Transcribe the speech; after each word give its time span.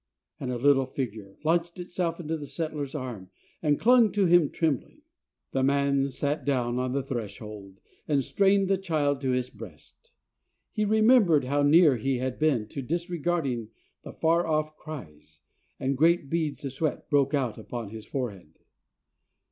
And 0.39 0.51
a 0.51 0.57
little 0.57 0.87
figure 0.87 1.37
launched 1.43 1.79
itself 1.79 2.19
into 2.19 2.35
the 2.35 2.47
settler's 2.47 2.95
arms, 2.95 3.29
and 3.61 3.79
clung 3.79 4.11
to 4.13 4.25
him 4.25 4.49
trembling. 4.49 5.03
The 5.51 5.61
man 5.61 6.09
sat 6.09 6.43
down 6.43 6.79
on 6.79 6.93
the 6.93 7.03
threshold 7.03 7.79
and 8.07 8.23
strained 8.23 8.67
the 8.67 8.79
child 8.79 9.21
to 9.21 9.29
his 9.29 9.51
breast. 9.51 10.09
He 10.71 10.85
remembered 10.85 11.43
how 11.43 11.61
near 11.61 11.97
he 11.97 12.17
had 12.17 12.39
been 12.39 12.67
to 12.69 12.81
disregarding 12.81 13.69
the 14.01 14.11
far 14.13 14.47
off 14.47 14.75
cries, 14.75 15.41
and 15.79 15.95
great 15.95 16.31
beads 16.31 16.65
of 16.65 16.73
sweat 16.73 17.07
broke 17.11 17.35
out 17.35 17.59
upon 17.59 17.89
his 17.89 18.07
forehead. 18.07 18.57